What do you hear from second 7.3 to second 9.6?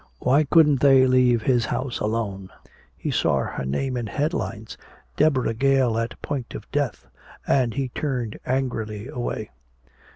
And he turned angrily away.